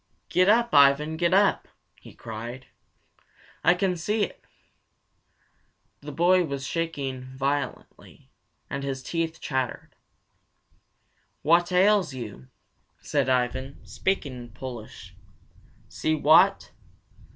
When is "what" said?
11.43-11.71, 16.15-16.71